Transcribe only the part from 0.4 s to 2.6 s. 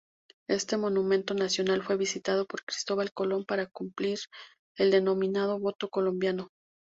Este Monumento Nacional fue visitado